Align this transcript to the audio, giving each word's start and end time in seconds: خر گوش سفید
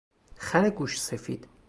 خر 0.37 0.69
گوش 0.69 0.97
سفید 1.01 1.47